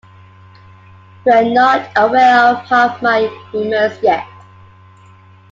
[1.27, 4.25] You are not aware of half my humours yet.